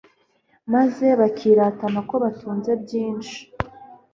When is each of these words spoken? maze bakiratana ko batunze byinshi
maze 0.73 1.05
bakiratana 1.19 1.99
ko 2.09 2.15
batunze 2.23 2.71
byinshi 2.83 3.37